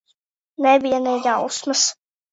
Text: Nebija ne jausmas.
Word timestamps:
Nebija 0.67 0.99
ne 1.03 1.15
jausmas. 1.27 1.85